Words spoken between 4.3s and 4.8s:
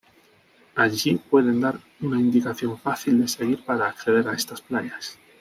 estas